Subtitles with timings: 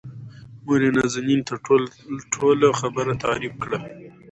[0.65, 1.53] موريې نازنين ته
[2.33, 3.77] ټوله خبره تعريف کړه.